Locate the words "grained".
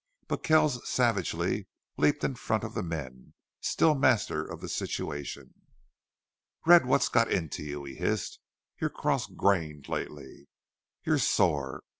9.27-9.87